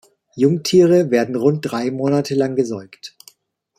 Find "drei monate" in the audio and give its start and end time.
1.63-2.33